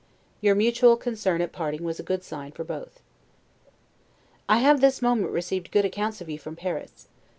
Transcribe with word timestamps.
Your 0.39 0.55
mutual 0.55 0.97
concern 0.97 1.41
at 1.41 1.51
parting 1.51 1.83
was 1.83 1.99
a 1.99 2.01
good 2.01 2.23
sign 2.23 2.53
for 2.53 2.63
both. 2.63 3.03
I 4.49 4.57
have 4.57 4.81
this 4.81 4.99
moment 4.99 5.29
received 5.31 5.69
good 5.69 5.85
accounts 5.85 6.21
of 6.21 6.27
you 6.27 6.39
from 6.39 6.55
Paris. 6.55 7.07